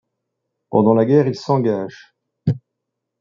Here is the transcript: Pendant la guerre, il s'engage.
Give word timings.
Pendant 0.71 0.95
la 0.95 1.05
guerre, 1.05 1.27
il 1.27 1.35
s'engage. 1.35 2.15